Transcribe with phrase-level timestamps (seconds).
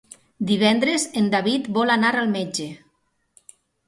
[0.51, 2.65] Divendres en David vol anar al metge.